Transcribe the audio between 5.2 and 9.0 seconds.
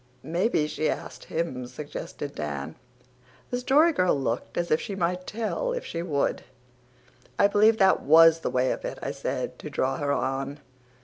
tell if she would. "I believe that WAS the way of it,"